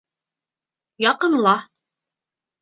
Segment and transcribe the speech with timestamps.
[1.05, 1.53] Яҡынла.